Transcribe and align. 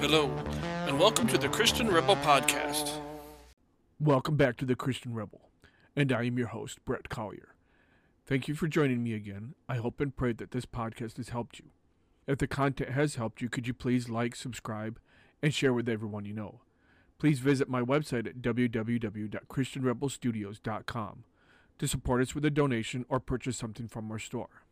Hello, 0.00 0.30
and 0.86 0.98
welcome 1.00 1.26
to 1.26 1.38
the 1.38 1.48
Christian 1.48 1.88
Rebel 1.88 2.16
Podcast. 2.16 3.00
Welcome 3.98 4.36
back 4.36 4.58
to 4.58 4.66
the 4.66 4.76
Christian 4.76 5.14
Rebel, 5.14 5.48
and 5.96 6.12
I 6.12 6.24
am 6.24 6.36
your 6.36 6.48
host, 6.48 6.84
Brett 6.84 7.08
Collier. 7.08 7.54
Thank 8.26 8.46
you 8.46 8.54
for 8.54 8.68
joining 8.68 9.02
me 9.02 9.14
again. 9.14 9.54
I 9.70 9.76
hope 9.76 10.02
and 10.02 10.14
pray 10.14 10.34
that 10.34 10.50
this 10.50 10.66
podcast 10.66 11.16
has 11.16 11.30
helped 11.30 11.58
you. 11.58 11.70
If 12.26 12.36
the 12.36 12.46
content 12.46 12.90
has 12.90 13.14
helped 13.14 13.40
you, 13.40 13.48
could 13.48 13.66
you 13.66 13.72
please 13.72 14.10
like, 14.10 14.36
subscribe, 14.36 15.00
and 15.42 15.54
share 15.54 15.72
with 15.72 15.88
everyone 15.88 16.26
you 16.26 16.34
know? 16.34 16.60
Please 17.18 17.38
visit 17.38 17.66
my 17.66 17.80
website 17.80 18.26
at 18.26 18.42
www.christianrebelstudios.com 18.42 21.24
to 21.78 21.88
support 21.88 22.20
us 22.20 22.34
with 22.34 22.44
a 22.44 22.50
donation 22.50 23.06
or 23.08 23.18
purchase 23.18 23.56
something 23.56 23.88
from 23.88 24.10
our 24.10 24.18
store. 24.18 24.66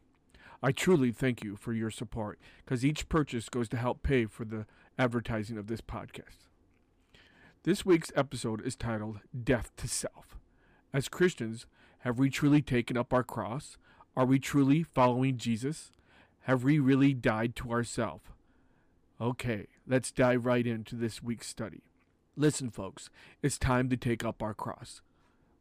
I 0.63 0.71
truly 0.73 1.13
thank 1.13 1.45
you 1.45 1.57
for 1.57 1.75
your 1.75 1.91
support 1.91 2.39
because 2.65 2.85
each 2.85 3.09
purchase 3.09 3.49
goes 3.49 3.69
to 3.69 3.77
help 3.77 4.03
pay 4.03 4.25
for 4.25 4.45
the 4.47 4.67
advertising 4.99 5.59
of 5.59 5.67
this 5.67 5.81
podcast. 5.81 6.49
This 7.64 7.85
week's 7.85 8.13
episode 8.14 8.64
is 8.64 8.77
titled 8.77 9.21
Death 9.43 9.73
to 9.79 9.89
Self. 9.89 10.39
As 10.93 11.09
Christians, 11.09 11.67
have 12.01 12.18
we 12.18 12.31
truly 12.31 12.63
taken 12.63 12.96
up 12.96 13.13
our 13.13 13.25
cross? 13.25 13.77
Are 14.17 14.27
we 14.27 14.39
truly 14.39 14.82
following 14.82 15.39
Jesus? 15.39 15.91
Have 16.43 16.63
we 16.63 16.79
really 16.79 17.15
died 17.15 17.57
to 17.57 17.73
ourselves? 17.73 18.25
Okay, 19.21 19.67
let's 19.87 20.11
dive 20.13 20.45
right 20.45 20.67
into 20.67 20.95
this 20.95 21.23
week's 21.23 21.49
study. 21.49 21.82
Listen, 22.37 22.71
folks, 22.71 23.11
it's 23.43 23.59
time 23.59 23.89
to 23.89 23.96
take 23.96 24.25
up 24.25 24.43
our 24.43 24.54
cross. 24.54 25.01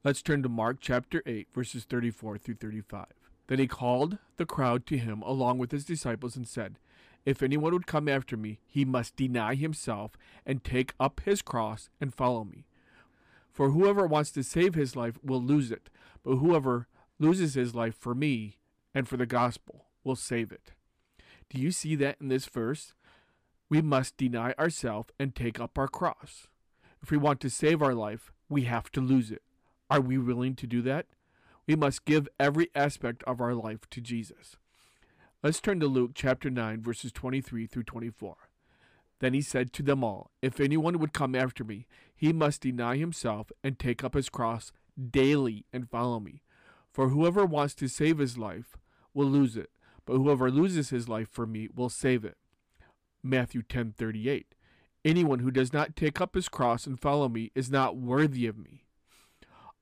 Let's 0.03 0.21
turn 0.21 0.43
to 0.43 0.49
Mark 0.49 0.77
chapter 0.81 1.23
8, 1.25 1.47
verses 1.53 1.85
34 1.85 2.37
through 2.37 2.55
35. 2.55 3.05
Then 3.47 3.59
he 3.59 3.67
called 3.67 4.17
the 4.37 4.45
crowd 4.45 4.85
to 4.87 4.97
him 4.97 5.21
along 5.21 5.59
with 5.59 5.71
his 5.71 5.85
disciples 5.85 6.35
and 6.35 6.47
said, 6.47 6.77
If 7.25 7.41
anyone 7.41 7.73
would 7.73 7.87
come 7.87 8.09
after 8.09 8.35
me, 8.35 8.59
he 8.65 8.83
must 8.83 9.15
deny 9.15 9.55
himself 9.55 10.17
and 10.45 10.63
take 10.63 10.93
up 10.99 11.21
his 11.21 11.41
cross 11.41 11.89
and 12.01 12.13
follow 12.13 12.43
me. 12.43 12.65
For 13.51 13.69
whoever 13.69 14.05
wants 14.05 14.31
to 14.31 14.43
save 14.43 14.73
his 14.73 14.95
life 14.95 15.17
will 15.23 15.41
lose 15.41 15.71
it, 15.71 15.89
but 16.23 16.37
whoever 16.37 16.87
loses 17.19 17.53
his 17.53 17.73
life 17.75 17.95
for 17.97 18.13
me 18.13 18.57
and 18.93 19.07
for 19.07 19.15
the 19.15 19.25
gospel 19.25 19.85
will 20.03 20.15
save 20.15 20.51
it. 20.51 20.71
Do 21.49 21.59
you 21.59 21.71
see 21.71 21.95
that 21.95 22.17
in 22.19 22.27
this 22.27 22.45
verse? 22.45 22.93
We 23.69 23.81
must 23.81 24.17
deny 24.17 24.53
ourselves 24.59 25.09
and 25.19 25.33
take 25.33 25.59
up 25.59 25.77
our 25.77 25.87
cross. 25.87 26.47
If 27.01 27.11
we 27.11 27.17
want 27.17 27.39
to 27.41 27.49
save 27.49 27.81
our 27.81 27.93
life, 27.93 28.31
we 28.49 28.63
have 28.63 28.91
to 28.91 29.01
lose 29.01 29.31
it. 29.31 29.41
Are 29.89 30.01
we 30.01 30.17
willing 30.17 30.55
to 30.55 30.67
do 30.67 30.81
that? 30.83 31.05
We 31.67 31.75
must 31.75 32.05
give 32.05 32.27
every 32.39 32.69
aspect 32.75 33.23
of 33.23 33.39
our 33.39 33.53
life 33.53 33.89
to 33.91 34.01
Jesus. 34.01 34.57
Let's 35.43 35.59
turn 35.59 35.81
to 35.81 35.87
Luke 35.87 36.11
chapter 36.15 36.49
9, 36.49 36.81
verses 36.81 37.11
23 37.11 37.67
through 37.67 37.83
24. 37.83 38.37
Then 39.19 39.33
he 39.33 39.41
said 39.41 39.73
to 39.73 39.83
them 39.83 40.01
all, 40.01 40.31
If 40.41 40.61
anyone 40.61 40.97
would 40.99 41.11
come 41.11 41.35
after 41.35 41.65
me, 41.65 41.85
he 42.15 42.31
must 42.31 42.61
deny 42.61 42.95
himself 42.95 43.51
and 43.61 43.77
take 43.77 44.05
up 44.05 44.13
his 44.13 44.29
cross 44.29 44.71
daily 44.97 45.65
and 45.73 45.89
follow 45.89 46.21
me. 46.21 46.43
For 46.93 47.09
whoever 47.09 47.45
wants 47.45 47.75
to 47.75 47.89
save 47.89 48.19
his 48.19 48.37
life 48.37 48.77
will 49.13 49.27
lose 49.27 49.57
it, 49.57 49.69
but 50.05 50.13
whoever 50.13 50.49
loses 50.49 50.91
his 50.91 51.09
life 51.09 51.27
for 51.29 51.45
me 51.45 51.67
will 51.75 51.89
save 51.89 52.23
it. 52.23 52.37
Matthew 53.21 53.63
10:38. 53.63 54.55
Anyone 55.03 55.39
who 55.39 55.51
does 55.51 55.73
not 55.73 55.97
take 55.97 56.21
up 56.21 56.35
his 56.35 56.47
cross 56.47 56.87
and 56.87 56.97
follow 56.97 57.27
me 57.27 57.51
is 57.53 57.69
not 57.69 57.97
worthy 57.97 58.47
of 58.47 58.57
me. 58.57 58.85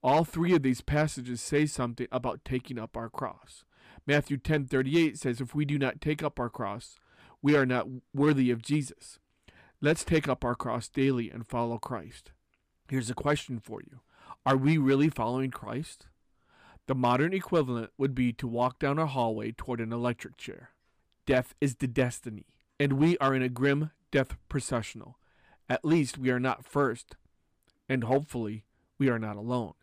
All 0.02 0.26
three 0.26 0.56
of 0.56 0.64
these 0.64 0.82
passages 0.82 1.40
say 1.40 1.68
something 1.68 2.08
about 2.12 2.44
taking 2.44 2.80
up 2.80 2.98
our 2.98 3.12
cross. 3.12 3.64
Matthew 4.08 4.38
10:38 4.38 5.18
says 5.18 5.40
if 5.40 5.54
we 5.54 5.66
do 5.66 5.78
not 5.78 6.02
take 6.02 6.24
up 6.24 6.40
our 6.40 6.50
cross, 6.50 6.98
we 7.42 7.56
are 7.56 7.66
not 7.66 7.88
worthy 8.14 8.52
of 8.52 8.62
Jesus. 8.62 9.20
Let's 9.80 10.04
take 10.04 10.28
up 10.28 10.44
our 10.44 10.56
cross 10.56 10.88
daily 10.90 11.30
and 11.30 11.48
follow 11.48 11.78
Christ. 11.78 12.32
Here's 12.88 13.10
a 13.10 13.16
question 13.16 13.60
for 13.60 13.82
you. 13.82 14.02
Are 14.46 14.58
we 14.58 14.78
really 14.78 15.10
following 15.10 15.52
Christ? 15.52 16.08
The 16.88 16.96
modern 16.96 17.34
equivalent 17.34 17.92
would 17.98 18.14
be 18.14 18.34
to 18.34 18.48
walk 18.48 18.80
down 18.80 19.00
a 19.00 19.06
hallway 19.06 19.52
toward 19.52 19.80
an 19.80 19.94
electric 19.94 20.38
chair. 20.38 20.72
Death 21.26 21.54
is 21.62 21.76
the 21.76 21.88
destiny, 21.88 22.48
and 22.80 22.94
we 22.94 23.18
are 23.20 23.34
in 23.36 23.44
a 23.44 23.50
grim 23.50 23.92
death 24.12 24.36
processional. 24.50 25.18
At 25.70 25.86
least 25.86 26.18
we 26.18 26.30
are 26.32 26.40
not 26.40 26.66
first, 26.66 27.16
and 27.88 28.04
hopefully 28.04 28.66
we 28.98 29.10
are 29.10 29.20
not 29.20 29.38
alone. 29.38 29.74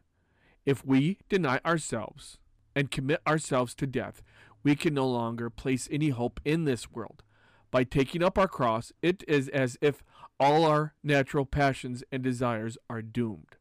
If 0.66 0.84
we 0.84 1.18
deny 1.28 1.60
ourselves 1.64 2.38
and 2.78 2.92
commit 2.92 3.20
ourselves 3.26 3.74
to 3.74 3.88
death, 3.88 4.22
we 4.62 4.76
can 4.76 4.94
no 4.94 5.08
longer 5.08 5.50
place 5.50 5.88
any 5.90 6.10
hope 6.10 6.38
in 6.44 6.64
this 6.64 6.92
world. 6.92 7.24
By 7.72 7.82
taking 7.82 8.22
up 8.22 8.38
our 8.38 8.46
cross, 8.46 8.92
it 9.02 9.24
is 9.26 9.48
as 9.48 9.76
if 9.80 10.04
all 10.38 10.64
our 10.64 10.94
natural 11.02 11.44
passions 11.44 12.04
and 12.12 12.22
desires 12.22 12.78
are 12.88 13.02
doomed. 13.02 13.56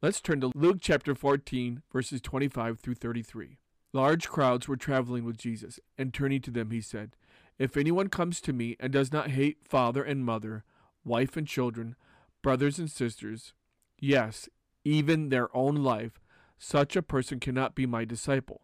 Let's 0.00 0.20
turn 0.20 0.40
to 0.42 0.52
Luke 0.54 0.78
chapter 0.80 1.16
14, 1.16 1.82
verses 1.92 2.20
25 2.20 2.78
through 2.78 2.94
33. 2.94 3.58
Large 3.92 4.28
crowds 4.28 4.68
were 4.68 4.76
traveling 4.76 5.24
with 5.24 5.38
Jesus, 5.38 5.80
and 5.98 6.14
turning 6.14 6.40
to 6.42 6.52
them, 6.52 6.70
he 6.70 6.80
said, 6.80 7.16
If 7.58 7.76
anyone 7.76 8.08
comes 8.08 8.40
to 8.42 8.52
me 8.52 8.76
and 8.78 8.92
does 8.92 9.12
not 9.12 9.30
hate 9.30 9.66
father 9.68 10.04
and 10.04 10.24
mother, 10.24 10.62
wife 11.04 11.36
and 11.36 11.48
children, 11.48 11.96
brothers 12.42 12.78
and 12.78 12.88
sisters, 12.88 13.54
yes, 13.98 14.48
even 14.84 15.30
their 15.30 15.54
own 15.56 15.74
life, 15.82 16.20
such 16.58 16.96
a 16.96 17.02
person 17.02 17.40
cannot 17.40 17.74
be 17.74 17.86
my 17.86 18.04
disciple. 18.04 18.62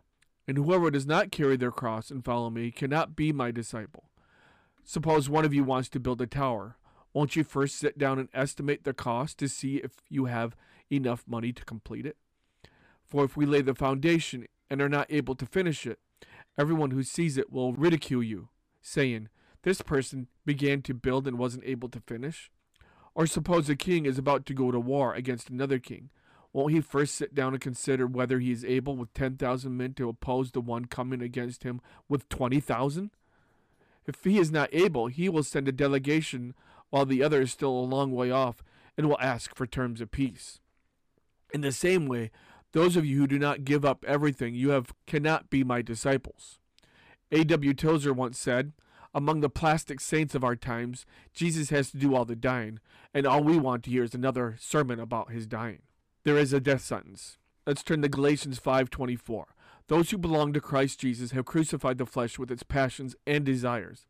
And 0.48 0.56
whoever 0.56 0.90
does 0.90 1.06
not 1.06 1.30
carry 1.30 1.56
their 1.56 1.70
cross 1.70 2.10
and 2.10 2.24
follow 2.24 2.50
me 2.50 2.70
cannot 2.70 3.14
be 3.14 3.32
my 3.32 3.50
disciple. 3.50 4.10
Suppose 4.84 5.28
one 5.28 5.44
of 5.44 5.54
you 5.54 5.62
wants 5.62 5.88
to 5.90 6.00
build 6.00 6.20
a 6.20 6.26
tower. 6.26 6.76
Won't 7.12 7.36
you 7.36 7.44
first 7.44 7.76
sit 7.76 7.98
down 7.98 8.18
and 8.18 8.28
estimate 8.34 8.84
the 8.84 8.94
cost 8.94 9.38
to 9.38 9.48
see 9.48 9.76
if 9.76 9.92
you 10.08 10.24
have 10.24 10.56
enough 10.90 11.24
money 11.26 11.52
to 11.52 11.64
complete 11.64 12.06
it? 12.06 12.16
For 13.04 13.24
if 13.24 13.36
we 13.36 13.46
lay 13.46 13.60
the 13.60 13.74
foundation 13.74 14.46
and 14.70 14.80
are 14.80 14.88
not 14.88 15.06
able 15.10 15.34
to 15.36 15.46
finish 15.46 15.86
it, 15.86 15.98
everyone 16.58 16.90
who 16.90 17.02
sees 17.02 17.36
it 17.36 17.52
will 17.52 17.74
ridicule 17.74 18.22
you, 18.22 18.48
saying, 18.80 19.28
This 19.62 19.82
person 19.82 20.28
began 20.44 20.82
to 20.82 20.94
build 20.94 21.28
and 21.28 21.38
wasn't 21.38 21.64
able 21.64 21.90
to 21.90 22.00
finish. 22.00 22.50
Or 23.14 23.26
suppose 23.26 23.68
a 23.68 23.76
king 23.76 24.06
is 24.06 24.18
about 24.18 24.46
to 24.46 24.54
go 24.54 24.70
to 24.70 24.80
war 24.80 25.14
against 25.14 25.50
another 25.50 25.78
king. 25.78 26.10
Won't 26.52 26.72
he 26.72 26.80
first 26.80 27.14
sit 27.14 27.34
down 27.34 27.54
and 27.54 27.62
consider 27.62 28.06
whether 28.06 28.38
he 28.38 28.50
is 28.50 28.64
able 28.64 28.96
with 28.96 29.14
10,000 29.14 29.74
men 29.76 29.94
to 29.94 30.08
oppose 30.08 30.50
the 30.50 30.60
one 30.60 30.84
coming 30.84 31.22
against 31.22 31.62
him 31.62 31.80
with 32.08 32.28
20,000? 32.28 33.10
If 34.06 34.22
he 34.24 34.38
is 34.38 34.50
not 34.50 34.68
able, 34.72 35.06
he 35.06 35.28
will 35.28 35.44
send 35.44 35.68
a 35.68 35.72
delegation 35.72 36.54
while 36.90 37.06
the 37.06 37.22
other 37.22 37.40
is 37.40 37.52
still 37.52 37.70
a 37.70 37.80
long 37.80 38.12
way 38.12 38.30
off 38.30 38.62
and 38.98 39.08
will 39.08 39.20
ask 39.20 39.54
for 39.54 39.66
terms 39.66 40.00
of 40.00 40.10
peace. 40.10 40.60
In 41.54 41.62
the 41.62 41.72
same 41.72 42.06
way, 42.06 42.30
those 42.72 42.96
of 42.96 43.06
you 43.06 43.18
who 43.18 43.26
do 43.26 43.38
not 43.38 43.64
give 43.64 43.84
up 43.84 44.04
everything 44.06 44.54
you 44.54 44.70
have 44.70 44.92
cannot 45.06 45.50
be 45.50 45.64
my 45.64 45.80
disciples. 45.80 46.58
A.W. 47.30 47.72
Tozer 47.74 48.12
once 48.12 48.38
said, 48.38 48.72
Among 49.14 49.40
the 49.40 49.50
plastic 49.50 50.00
saints 50.00 50.34
of 50.34 50.42
our 50.42 50.56
times, 50.56 51.04
Jesus 51.34 51.70
has 51.70 51.90
to 51.90 51.98
do 51.98 52.14
all 52.14 52.24
the 52.24 52.36
dying, 52.36 52.78
and 53.12 53.26
all 53.26 53.42
we 53.42 53.58
want 53.58 53.84
to 53.84 53.90
hear 53.90 54.02
is 54.02 54.14
another 54.14 54.56
sermon 54.58 54.98
about 54.98 55.30
his 55.30 55.46
dying. 55.46 55.82
There 56.24 56.38
is 56.38 56.52
a 56.52 56.60
death 56.60 56.82
sentence. 56.82 57.38
Let's 57.66 57.82
turn 57.82 58.02
to 58.02 58.08
Galatians 58.08 58.60
5:24. 58.60 59.56
Those 59.88 60.10
who 60.10 60.18
belong 60.18 60.52
to 60.52 60.60
Christ 60.60 61.00
Jesus 61.00 61.32
have 61.32 61.44
crucified 61.44 61.98
the 61.98 62.06
flesh 62.06 62.38
with 62.38 62.50
its 62.50 62.62
passions 62.62 63.16
and 63.26 63.44
desires. 63.44 64.06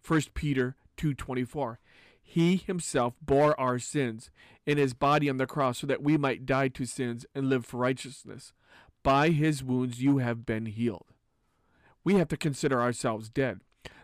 1 0.00 0.34
Peter 0.34 0.74
2:24. 0.96 1.78
He 2.20 2.56
himself 2.56 3.14
bore 3.22 3.58
our 3.60 3.78
sins 3.78 4.30
in 4.66 4.76
his 4.76 4.92
body 4.92 5.30
on 5.30 5.36
the 5.36 5.46
cross 5.46 5.78
so 5.78 5.86
that 5.86 6.02
we 6.02 6.16
might 6.16 6.46
die 6.46 6.66
to 6.68 6.84
sins 6.84 7.24
and 7.32 7.48
live 7.48 7.64
for 7.64 7.76
righteousness. 7.76 8.52
By 9.04 9.28
his 9.28 9.62
wounds 9.62 10.02
you 10.02 10.18
have 10.18 10.44
been 10.44 10.66
healed. 10.66 11.12
We 12.02 12.14
have 12.14 12.28
to 12.28 12.36
consider 12.36 12.80
ourselves 12.80 13.28
dead. 13.28 13.60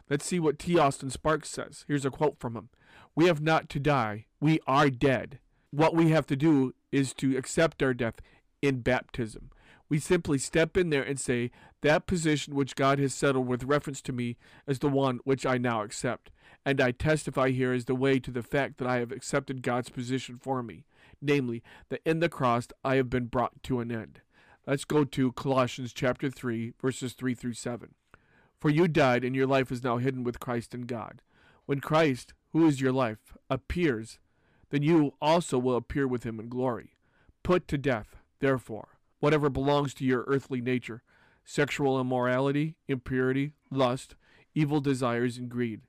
Let's 0.08 0.24
see 0.24 0.38
what 0.38 0.60
T. 0.60 0.78
Austin 0.78 1.10
Sparks 1.10 1.48
says. 1.48 1.84
Here's 1.88 2.04
a 2.04 2.10
quote 2.10 2.38
from 2.38 2.56
him 2.56 2.68
We 3.16 3.26
have 3.26 3.40
not 3.40 3.68
to 3.70 3.80
die, 3.80 4.26
we 4.40 4.60
are 4.68 4.90
dead. 4.90 5.40
What 5.72 5.96
we 5.96 6.10
have 6.10 6.26
to 6.26 6.36
do 6.36 6.74
is 6.92 7.12
to 7.14 7.36
accept 7.36 7.82
our 7.82 7.94
death 7.94 8.20
in 8.60 8.80
baptism. 8.80 9.50
We 9.88 9.98
simply 9.98 10.38
step 10.38 10.76
in 10.76 10.90
there 10.90 11.02
and 11.02 11.20
say, 11.20 11.50
That 11.82 12.06
position 12.06 12.54
which 12.54 12.76
God 12.76 12.98
has 12.98 13.12
settled 13.12 13.46
with 13.46 13.64
reference 13.64 14.00
to 14.02 14.12
me 14.12 14.36
is 14.66 14.78
the 14.78 14.88
one 14.88 15.20
which 15.24 15.44
I 15.44 15.58
now 15.58 15.82
accept. 15.82 16.30
And 16.64 16.80
I 16.80 16.92
testify 16.92 17.50
here 17.50 17.72
as 17.72 17.86
the 17.86 17.94
way 17.94 18.20
to 18.20 18.30
the 18.30 18.42
fact 18.42 18.78
that 18.78 18.86
I 18.86 18.98
have 18.98 19.10
accepted 19.10 19.62
God's 19.62 19.88
position 19.88 20.38
for 20.40 20.62
me, 20.62 20.84
namely, 21.20 21.62
that 21.88 22.00
in 22.04 22.20
the 22.20 22.28
cross 22.28 22.68
I 22.84 22.94
have 22.96 23.10
been 23.10 23.26
brought 23.26 23.62
to 23.64 23.80
an 23.80 23.90
end. 23.90 24.20
Let's 24.66 24.84
go 24.84 25.04
to 25.04 25.32
Colossians 25.32 25.92
chapter 25.92 26.30
3, 26.30 26.74
verses 26.80 27.14
3 27.14 27.34
through 27.34 27.54
7. 27.54 27.94
For 28.60 28.70
you 28.70 28.86
died, 28.86 29.24
and 29.24 29.34
your 29.34 29.48
life 29.48 29.72
is 29.72 29.82
now 29.82 29.96
hidden 29.96 30.22
with 30.22 30.38
Christ 30.38 30.72
in 30.72 30.82
God. 30.82 31.20
When 31.66 31.80
Christ, 31.80 32.32
who 32.52 32.66
is 32.66 32.80
your 32.80 32.92
life, 32.92 33.36
appears, 33.50 34.20
then 34.72 34.82
you 34.82 35.12
also 35.20 35.58
will 35.58 35.76
appear 35.76 36.08
with 36.08 36.24
him 36.24 36.40
in 36.40 36.48
glory. 36.48 36.94
Put 37.42 37.68
to 37.68 37.76
death, 37.78 38.16
therefore, 38.40 38.88
whatever 39.20 39.50
belongs 39.50 39.92
to 39.94 40.04
your 40.04 40.24
earthly 40.26 40.60
nature 40.60 41.02
sexual 41.44 42.00
immorality, 42.00 42.76
impurity, 42.86 43.52
lust, 43.70 44.14
evil 44.54 44.80
desires, 44.80 45.36
and 45.36 45.48
greed, 45.48 45.80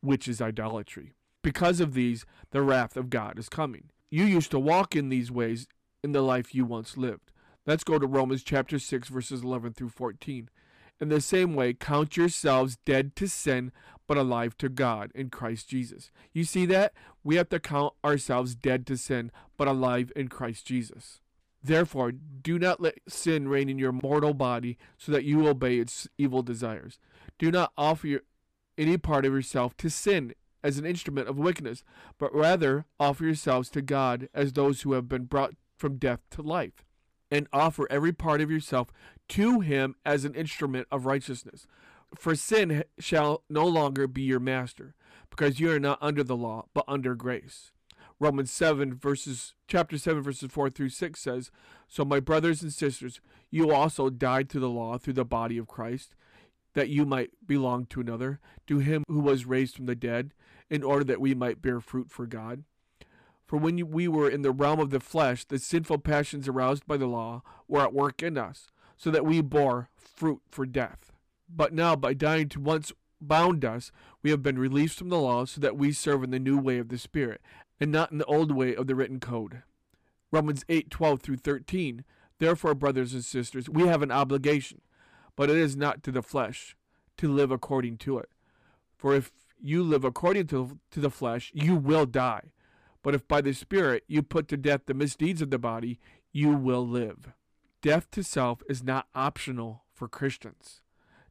which 0.00 0.26
is 0.26 0.40
idolatry. 0.40 1.12
Because 1.42 1.80
of 1.80 1.92
these, 1.92 2.24
the 2.50 2.62
wrath 2.62 2.96
of 2.96 3.10
God 3.10 3.38
is 3.38 3.50
coming. 3.50 3.90
You 4.10 4.24
used 4.24 4.50
to 4.52 4.58
walk 4.58 4.96
in 4.96 5.10
these 5.10 5.30
ways 5.30 5.68
in 6.02 6.12
the 6.12 6.22
life 6.22 6.54
you 6.54 6.64
once 6.64 6.96
lived. 6.96 7.30
Let's 7.66 7.84
go 7.84 7.98
to 7.98 8.06
Romans 8.06 8.42
chapter 8.42 8.78
6, 8.78 9.08
verses 9.08 9.42
11 9.42 9.74
through 9.74 9.90
14. 9.90 10.48
In 11.02 11.08
the 11.08 11.20
same 11.20 11.56
way, 11.56 11.74
count 11.74 12.16
yourselves 12.16 12.78
dead 12.84 13.16
to 13.16 13.26
sin, 13.26 13.72
but 14.06 14.16
alive 14.16 14.56
to 14.58 14.68
God 14.68 15.10
in 15.16 15.30
Christ 15.30 15.68
Jesus. 15.68 16.12
You 16.32 16.44
see 16.44 16.64
that? 16.66 16.92
We 17.24 17.34
have 17.34 17.48
to 17.48 17.58
count 17.58 17.94
ourselves 18.04 18.54
dead 18.54 18.86
to 18.86 18.96
sin, 18.96 19.32
but 19.56 19.66
alive 19.66 20.12
in 20.14 20.28
Christ 20.28 20.64
Jesus. 20.64 21.20
Therefore, 21.60 22.12
do 22.12 22.56
not 22.56 22.80
let 22.80 23.00
sin 23.08 23.48
reign 23.48 23.68
in 23.68 23.80
your 23.80 23.90
mortal 23.90 24.32
body 24.32 24.78
so 24.96 25.10
that 25.10 25.24
you 25.24 25.48
obey 25.48 25.78
its 25.78 26.06
evil 26.18 26.40
desires. 26.40 27.00
Do 27.36 27.50
not 27.50 27.72
offer 27.76 28.06
your, 28.06 28.20
any 28.78 28.96
part 28.96 29.26
of 29.26 29.32
yourself 29.32 29.76
to 29.78 29.90
sin 29.90 30.34
as 30.62 30.78
an 30.78 30.86
instrument 30.86 31.28
of 31.28 31.36
wickedness, 31.36 31.82
but 32.16 32.32
rather 32.32 32.86
offer 33.00 33.24
yourselves 33.24 33.70
to 33.70 33.82
God 33.82 34.28
as 34.32 34.52
those 34.52 34.82
who 34.82 34.92
have 34.92 35.08
been 35.08 35.24
brought 35.24 35.54
from 35.76 35.96
death 35.96 36.20
to 36.30 36.42
life, 36.42 36.84
and 37.28 37.48
offer 37.52 37.88
every 37.90 38.12
part 38.12 38.40
of 38.40 38.52
yourself 38.52 38.92
to 39.32 39.60
Him 39.60 39.96
as 40.04 40.26
an 40.26 40.34
instrument 40.34 40.86
of 40.90 41.06
righteousness. 41.06 41.66
For 42.14 42.34
sin 42.34 42.84
shall 42.98 43.44
no 43.48 43.66
longer 43.66 44.06
be 44.06 44.20
your 44.20 44.40
master, 44.40 44.94
because 45.30 45.58
you 45.58 45.70
are 45.70 45.80
not 45.80 45.98
under 46.02 46.22
the 46.22 46.36
law, 46.36 46.66
but 46.74 46.84
under 46.86 47.14
grace. 47.14 47.72
Romans 48.20 48.52
7 48.52 48.94
verses 48.94 49.54
chapter 49.66 49.96
7 49.96 50.22
verses 50.22 50.52
4 50.52 50.68
through 50.68 50.90
6 50.90 51.18
says, 51.18 51.50
"So 51.88 52.04
my 52.04 52.20
brothers 52.20 52.62
and 52.62 52.70
sisters, 52.70 53.22
you 53.50 53.72
also 53.72 54.10
died 54.10 54.50
to 54.50 54.60
the 54.60 54.68
law 54.68 54.98
through 54.98 55.14
the 55.14 55.24
body 55.24 55.56
of 55.56 55.66
Christ, 55.66 56.14
that 56.74 56.90
you 56.90 57.06
might 57.06 57.30
belong 57.46 57.86
to 57.86 58.00
another, 58.00 58.38
to 58.66 58.80
him 58.80 59.02
who 59.08 59.20
was 59.20 59.46
raised 59.46 59.76
from 59.76 59.86
the 59.86 59.94
dead, 59.94 60.34
in 60.68 60.82
order 60.82 61.04
that 61.04 61.22
we 61.22 61.34
might 61.34 61.62
bear 61.62 61.80
fruit 61.80 62.10
for 62.10 62.26
God. 62.26 62.64
For 63.46 63.56
when 63.56 63.90
we 63.90 64.08
were 64.08 64.28
in 64.28 64.42
the 64.42 64.52
realm 64.52 64.78
of 64.78 64.90
the 64.90 65.00
flesh, 65.00 65.46
the 65.46 65.58
sinful 65.58 65.98
passions 65.98 66.48
aroused 66.48 66.86
by 66.86 66.98
the 66.98 67.06
law 67.06 67.42
were 67.66 67.80
at 67.80 67.94
work 67.94 68.22
in 68.22 68.36
us, 68.36 68.70
so 68.96 69.10
that 69.10 69.24
we 69.24 69.40
bore 69.40 69.88
fruit 69.96 70.40
for 70.50 70.66
death. 70.66 71.12
But 71.48 71.72
now, 71.72 71.96
by 71.96 72.14
dying 72.14 72.48
to 72.50 72.60
once 72.60 72.92
bound 73.20 73.64
us, 73.64 73.92
we 74.22 74.30
have 74.30 74.42
been 74.42 74.58
released 74.58 74.98
from 74.98 75.08
the 75.08 75.18
law, 75.20 75.44
so 75.44 75.60
that 75.60 75.76
we 75.76 75.92
serve 75.92 76.22
in 76.22 76.30
the 76.30 76.38
new 76.38 76.58
way 76.58 76.78
of 76.78 76.88
the 76.88 76.98
Spirit, 76.98 77.40
and 77.80 77.90
not 77.92 78.12
in 78.12 78.18
the 78.18 78.24
old 78.24 78.52
way 78.52 78.74
of 78.74 78.86
the 78.86 78.94
written 78.94 79.20
code. 79.20 79.62
Romans 80.30 80.64
8 80.68 80.90
12 80.90 81.20
through 81.20 81.36
13. 81.36 82.04
Therefore, 82.38 82.74
brothers 82.74 83.12
and 83.12 83.24
sisters, 83.24 83.68
we 83.68 83.86
have 83.86 84.02
an 84.02 84.10
obligation, 84.10 84.80
but 85.36 85.50
it 85.50 85.56
is 85.56 85.76
not 85.76 86.02
to 86.02 86.10
the 86.10 86.22
flesh, 86.22 86.76
to 87.18 87.32
live 87.32 87.50
according 87.52 87.98
to 87.98 88.18
it. 88.18 88.30
For 88.96 89.14
if 89.14 89.30
you 89.60 89.82
live 89.82 90.04
according 90.04 90.48
to, 90.48 90.78
to 90.90 91.00
the 91.00 91.10
flesh, 91.10 91.52
you 91.54 91.76
will 91.76 92.06
die. 92.06 92.50
But 93.02 93.14
if 93.14 93.28
by 93.28 93.40
the 93.40 93.52
Spirit 93.52 94.04
you 94.08 94.22
put 94.22 94.48
to 94.48 94.56
death 94.56 94.82
the 94.86 94.94
misdeeds 94.94 95.42
of 95.42 95.50
the 95.50 95.58
body, 95.58 96.00
you 96.32 96.50
will 96.50 96.86
live. 96.86 97.32
Death 97.82 98.08
to 98.12 98.22
self 98.22 98.62
is 98.68 98.84
not 98.84 99.08
optional 99.12 99.82
for 99.92 100.06
Christians. 100.06 100.80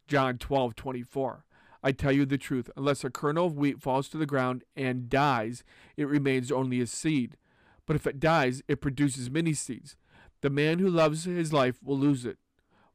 John 0.05 0.37
12, 0.37 0.75
24. 0.75 1.45
I 1.81 1.93
tell 1.93 2.11
you 2.11 2.25
the 2.25 2.37
truth, 2.37 2.69
unless 2.75 3.05
a 3.05 3.09
kernel 3.09 3.45
of 3.45 3.57
wheat 3.57 3.81
falls 3.81 4.09
to 4.09 4.17
the 4.17 4.25
ground 4.25 4.65
and 4.75 5.09
dies, 5.09 5.63
it 5.95 6.09
remains 6.09 6.51
only 6.51 6.81
a 6.81 6.87
seed. 6.87 7.37
But 7.85 7.95
if 7.95 8.05
it 8.05 8.19
dies, 8.19 8.61
it 8.67 8.81
produces 8.81 9.31
many 9.31 9.53
seeds. 9.53 9.95
The 10.41 10.49
man 10.49 10.79
who 10.79 10.89
loves 10.89 11.23
his 11.23 11.53
life 11.53 11.81
will 11.81 11.97
lose 11.97 12.25
it, 12.25 12.37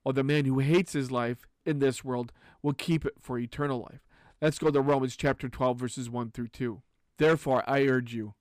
while 0.02 0.12
the 0.12 0.22
man 0.22 0.44
who 0.44 0.58
hates 0.58 0.92
his 0.92 1.10
life 1.10 1.46
in 1.64 1.78
this 1.78 2.04
world 2.04 2.32
will 2.62 2.74
keep 2.74 3.06
it 3.06 3.14
for 3.22 3.38
eternal 3.38 3.80
life. 3.90 4.06
Let's 4.42 4.58
go 4.58 4.70
to 4.70 4.82
Romans 4.82 5.16
chapter 5.16 5.48
12, 5.48 5.78
verses 5.78 6.10
1 6.10 6.32
through 6.32 6.48
2. 6.48 6.82
Therefore, 7.16 7.64
I 7.66 7.86
urge 7.86 8.12
you, 8.12 8.34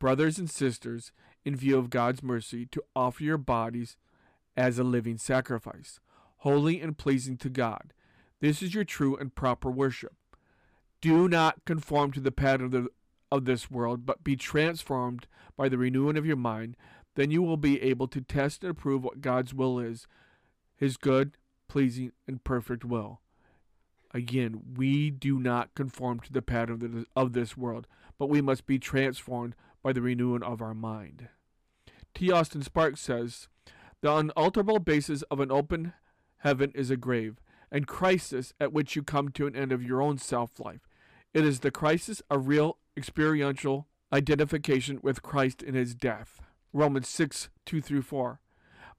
brothers 0.00 0.36
and 0.36 0.50
sisters, 0.50 1.12
in 1.44 1.54
view 1.54 1.78
of 1.78 1.90
God's 1.90 2.24
mercy, 2.24 2.66
to 2.66 2.82
offer 2.96 3.22
your 3.22 3.38
bodies 3.38 3.96
as 4.58 4.76
a 4.76 4.84
living 4.84 5.16
sacrifice, 5.16 6.00
holy 6.38 6.80
and 6.80 6.98
pleasing 6.98 7.36
to 7.36 7.48
God. 7.48 7.94
This 8.40 8.60
is 8.60 8.74
your 8.74 8.82
true 8.82 9.16
and 9.16 9.32
proper 9.32 9.70
worship. 9.70 10.16
Do 11.00 11.28
not 11.28 11.64
conform 11.64 12.10
to 12.12 12.20
the 12.20 12.32
pattern 12.32 12.66
of, 12.66 12.72
the, 12.72 12.88
of 13.30 13.44
this 13.44 13.70
world, 13.70 14.04
but 14.04 14.24
be 14.24 14.34
transformed 14.34 15.28
by 15.56 15.68
the 15.68 15.78
renewing 15.78 16.16
of 16.16 16.26
your 16.26 16.36
mind. 16.36 16.76
Then 17.14 17.30
you 17.30 17.40
will 17.40 17.56
be 17.56 17.80
able 17.82 18.08
to 18.08 18.20
test 18.20 18.64
and 18.64 18.72
approve 18.72 19.04
what 19.04 19.20
God's 19.20 19.54
will 19.54 19.78
is, 19.78 20.08
his 20.76 20.96
good, 20.96 21.36
pleasing, 21.68 22.10
and 22.26 22.42
perfect 22.42 22.84
will. 22.84 23.20
Again, 24.12 24.62
we 24.76 25.10
do 25.10 25.38
not 25.38 25.74
conform 25.76 26.18
to 26.20 26.32
the 26.32 26.42
pattern 26.42 27.06
of 27.14 27.32
this 27.32 27.56
world, 27.56 27.86
but 28.18 28.28
we 28.28 28.40
must 28.40 28.66
be 28.66 28.80
transformed 28.80 29.54
by 29.84 29.92
the 29.92 30.02
renewing 30.02 30.42
of 30.42 30.60
our 30.60 30.74
mind. 30.74 31.28
T. 32.12 32.32
Austin 32.32 32.62
Sparks 32.62 33.00
says, 33.00 33.46
The 34.00 34.14
unalterable 34.14 34.78
basis 34.78 35.22
of 35.22 35.40
an 35.40 35.50
open 35.50 35.92
heaven 36.38 36.70
is 36.74 36.90
a 36.90 36.96
grave, 36.96 37.40
and 37.70 37.86
crisis 37.86 38.52
at 38.60 38.72
which 38.72 38.94
you 38.94 39.02
come 39.02 39.30
to 39.30 39.46
an 39.46 39.56
end 39.56 39.72
of 39.72 39.82
your 39.82 40.00
own 40.00 40.18
self 40.18 40.60
life. 40.60 40.88
It 41.34 41.44
is 41.44 41.60
the 41.60 41.70
crisis 41.70 42.22
of 42.30 42.46
real 42.46 42.78
experiential 42.96 43.88
identification 44.12 45.00
with 45.02 45.22
Christ 45.22 45.62
in 45.62 45.74
his 45.74 45.94
death. 45.94 46.40
Romans 46.72 47.08
6 47.08 47.48
2 47.66 47.80
through 47.80 48.02
4. 48.02 48.40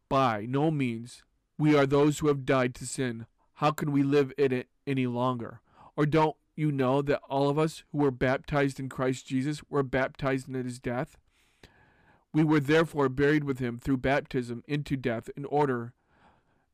By 0.09 0.45
no 0.47 0.69
means, 0.69 1.23
we 1.57 1.77
are 1.77 1.85
those 1.85 2.19
who 2.19 2.27
have 2.27 2.45
died 2.45 2.75
to 2.75 2.85
sin. 2.85 3.25
How 3.55 3.71
can 3.71 3.91
we 3.91 4.03
live 4.03 4.33
in 4.37 4.51
it 4.51 4.67
any 4.85 5.07
longer? 5.07 5.61
Or 5.95 6.05
don't 6.05 6.35
you 6.55 6.71
know 6.71 7.01
that 7.01 7.21
all 7.29 7.49
of 7.49 7.57
us 7.57 7.83
who 7.91 7.99
were 7.99 8.11
baptized 8.11 8.79
in 8.79 8.89
Christ 8.89 9.27
Jesus 9.27 9.61
were 9.69 9.83
baptized 9.83 10.49
in 10.49 10.55
his 10.55 10.79
death? 10.79 11.17
We 12.33 12.43
were 12.43 12.59
therefore 12.59 13.09
buried 13.09 13.43
with 13.43 13.59
him 13.59 13.79
through 13.79 13.97
baptism 13.97 14.63
into 14.67 14.95
death, 14.95 15.29
in 15.35 15.45
order 15.45 15.93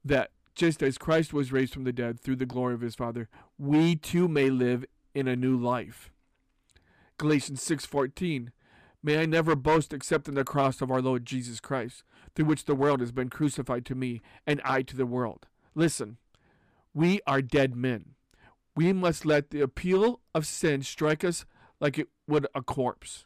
that 0.04 0.32
just 0.54 0.82
as 0.82 0.98
Christ 0.98 1.34
was 1.34 1.52
raised 1.52 1.74
from 1.74 1.84
the 1.84 1.94
dead 1.94 2.20
through 2.20 2.38
the 2.38 2.46
glory 2.46 2.74
of 2.74 2.82
his 2.82 2.96
Father, 2.96 3.30
we 3.58 3.96
too 3.96 4.28
may 4.28 4.50
live 4.50 4.86
in 5.14 5.28
a 5.28 5.36
new 5.36 5.58
life. 5.58 6.12
Galatians 7.18 7.62
6:14 7.62 8.52
May 9.02 9.22
I 9.22 9.28
never 9.28 9.56
boast 9.56 9.94
except 9.94 10.28
in 10.28 10.34
the 10.34 10.44
cross 10.44 10.82
of 10.82 10.90
our 10.90 11.02
Lord 11.02 11.26
Jesus 11.26 11.60
Christ, 11.60 12.04
through 12.34 12.46
which 12.46 12.66
the 12.66 12.74
world 12.74 13.02
has 13.02 13.12
been 13.12 13.30
crucified 13.30 13.86
to 13.86 13.94
me 13.96 14.22
and 14.48 14.60
I 14.66 14.82
to 14.82 14.98
the 14.98 15.06
world. 15.06 15.46
Listen, 15.76 16.18
we 16.92 17.22
are 17.28 17.42
dead 17.42 17.76
men. 17.76 18.16
We 18.76 18.94
must 18.94 19.24
let 19.24 19.52
the 19.52 19.62
appeal 19.62 20.22
of 20.34 20.48
sin 20.48 20.82
strike 20.82 21.24
us 21.24 21.46
like 21.80 22.00
it 22.00 22.10
would 22.28 22.48
a 22.56 22.64
corpse. 22.64 23.26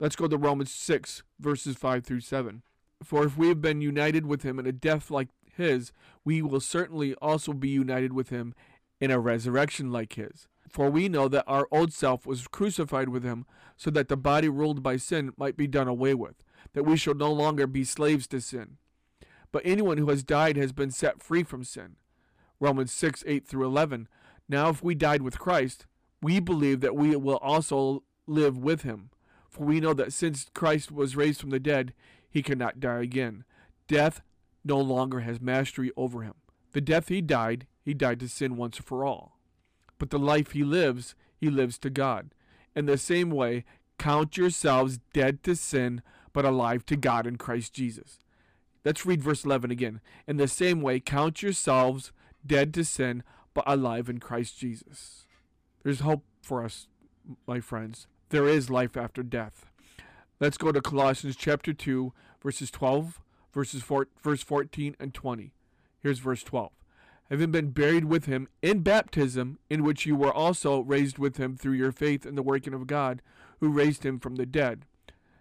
Let's 0.00 0.16
go 0.16 0.26
to 0.26 0.38
Romans 0.38 0.72
6, 0.72 1.24
verses 1.38 1.76
5 1.76 2.04
through 2.04 2.20
7. 2.20 2.62
For 3.02 3.22
if 3.26 3.36
we 3.36 3.48
have 3.48 3.60
been 3.60 3.82
united 3.82 4.24
with 4.24 4.42
him 4.42 4.58
in 4.58 4.66
a 4.66 4.72
death 4.72 5.10
like 5.10 5.28
his, 5.54 5.92
we 6.24 6.40
will 6.40 6.60
certainly 6.60 7.14
also 7.16 7.52
be 7.52 7.68
united 7.68 8.14
with 8.14 8.30
him 8.30 8.54
in 8.98 9.10
a 9.10 9.20
resurrection 9.20 9.92
like 9.92 10.14
his. 10.14 10.48
For 10.70 10.88
we 10.88 11.10
know 11.10 11.28
that 11.28 11.44
our 11.46 11.68
old 11.70 11.92
self 11.92 12.24
was 12.24 12.48
crucified 12.48 13.10
with 13.10 13.24
him, 13.24 13.44
so 13.76 13.90
that 13.90 14.08
the 14.08 14.16
body 14.16 14.48
ruled 14.48 14.82
by 14.82 14.96
sin 14.96 15.32
might 15.36 15.58
be 15.58 15.66
done 15.66 15.88
away 15.88 16.14
with, 16.14 16.44
that 16.72 16.84
we 16.84 16.96
shall 16.96 17.14
no 17.14 17.30
longer 17.30 17.66
be 17.66 17.84
slaves 17.84 18.26
to 18.28 18.40
sin. 18.40 18.78
But 19.52 19.62
anyone 19.66 19.98
who 19.98 20.08
has 20.08 20.22
died 20.22 20.56
has 20.56 20.72
been 20.72 20.90
set 20.90 21.22
free 21.22 21.42
from 21.42 21.62
sin. 21.62 21.96
Romans 22.58 22.90
6, 22.92 23.22
8 23.26 23.46
through 23.46 23.66
11. 23.66 24.08
Now, 24.48 24.70
if 24.70 24.82
we 24.82 24.94
died 24.94 25.20
with 25.20 25.38
Christ, 25.38 25.84
we 26.22 26.40
believe 26.40 26.80
that 26.80 26.96
we 26.96 27.14
will 27.16 27.38
also 27.38 28.02
live 28.26 28.56
with 28.56 28.80
him. 28.80 29.10
For 29.50 29.64
we 29.64 29.80
know 29.80 29.92
that 29.94 30.12
since 30.12 30.46
Christ 30.54 30.92
was 30.92 31.16
raised 31.16 31.40
from 31.40 31.50
the 31.50 31.58
dead, 31.58 31.92
he 32.30 32.42
cannot 32.42 32.80
die 32.80 33.02
again. 33.02 33.44
Death 33.88 34.22
no 34.64 34.78
longer 34.78 35.20
has 35.20 35.40
mastery 35.40 35.90
over 35.96 36.22
him. 36.22 36.34
The 36.72 36.80
death 36.80 37.08
he 37.08 37.20
died, 37.20 37.66
he 37.84 37.92
died 37.92 38.20
to 38.20 38.28
sin 38.28 38.56
once 38.56 38.78
for 38.78 39.04
all. 39.04 39.38
But 39.98 40.10
the 40.10 40.18
life 40.18 40.52
he 40.52 40.62
lives, 40.62 41.16
he 41.36 41.50
lives 41.50 41.78
to 41.80 41.90
God. 41.90 42.30
In 42.76 42.86
the 42.86 42.96
same 42.96 43.30
way, 43.30 43.64
count 43.98 44.36
yourselves 44.36 45.00
dead 45.12 45.42
to 45.42 45.56
sin, 45.56 46.00
but 46.32 46.44
alive 46.44 46.86
to 46.86 46.96
God 46.96 47.26
in 47.26 47.36
Christ 47.36 47.74
Jesus. 47.74 48.18
Let's 48.84 49.04
read 49.04 49.22
verse 49.22 49.44
11 49.44 49.72
again. 49.72 50.00
In 50.28 50.36
the 50.36 50.48
same 50.48 50.80
way, 50.80 51.00
count 51.00 51.42
yourselves 51.42 52.12
dead 52.46 52.72
to 52.74 52.84
sin, 52.84 53.24
but 53.52 53.64
alive 53.66 54.08
in 54.08 54.20
Christ 54.20 54.58
Jesus. 54.58 55.26
There's 55.82 56.00
hope 56.00 56.24
for 56.40 56.64
us, 56.64 56.86
my 57.46 57.60
friends. 57.60 58.06
There 58.30 58.46
is 58.46 58.70
life 58.70 58.96
after 58.96 59.24
death. 59.24 59.66
Let's 60.38 60.56
go 60.56 60.70
to 60.70 60.80
Colossians 60.80 61.34
chapter 61.34 61.72
2, 61.72 62.12
verses 62.40 62.70
12, 62.70 63.20
verses 63.52 63.82
4, 63.82 64.06
verse 64.22 64.42
14 64.44 64.94
and 65.00 65.12
20. 65.12 65.52
Here's 65.98 66.20
verse 66.20 66.44
12. 66.44 66.70
Having 67.28 67.50
been 67.50 67.70
buried 67.70 68.04
with 68.04 68.26
him 68.26 68.46
in 68.62 68.82
baptism, 68.82 69.58
in 69.68 69.82
which 69.82 70.06
you 70.06 70.14
were 70.14 70.32
also 70.32 70.80
raised 70.80 71.18
with 71.18 71.38
him 71.38 71.56
through 71.56 71.72
your 71.72 71.90
faith 71.90 72.24
in 72.24 72.36
the 72.36 72.42
working 72.42 72.72
of 72.72 72.86
God, 72.86 73.20
who 73.58 73.68
raised 73.68 74.06
him 74.06 74.20
from 74.20 74.36
the 74.36 74.46
dead. 74.46 74.84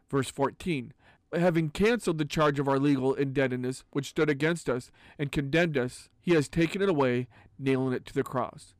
Verse 0.09 0.29
14 0.29 0.93
having 1.31 1.69
canceled 1.69 2.17
the 2.17 2.25
charge 2.25 2.57
of 2.57 2.67
our 2.67 2.79
legal 2.79 3.13
indebtedness 3.13 3.83
which 3.91 4.07
stood 4.07 4.31
against 4.31 4.67
us 4.67 4.89
and 5.19 5.31
condemned 5.31 5.77
us, 5.77 6.09
he 6.19 6.33
has 6.33 6.49
taken 6.49 6.81
it 6.81 6.89
away, 6.89 7.27
nailing 7.59 7.93
it 7.93 8.03
to 8.03 8.15
the 8.15 8.23
cross. 8.23 8.73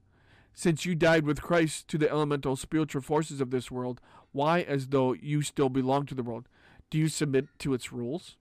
Since 0.60 0.84
you 0.84 0.94
died 0.94 1.26
with 1.26 1.42
Christ 1.42 1.88
to 1.88 1.98
the 1.98 2.12
elemental 2.12 2.58
spiritual 2.58 3.02
forces 3.02 3.40
of 3.40 3.50
this 3.50 3.72
world, 3.72 4.02
Why, 4.34 4.60
as 4.60 4.88
though 4.88 5.14
you 5.14 5.42
still 5.42 5.70
belong 5.70 6.06
to 6.08 6.14
the 6.14 6.22
world, 6.22 6.50
do 6.90 6.98
you 6.98 7.08
submit 7.08 7.48
to 7.60 7.74
its 7.74 7.94
rules? 7.94 8.36